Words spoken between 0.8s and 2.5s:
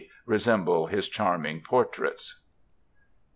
his charming portraits.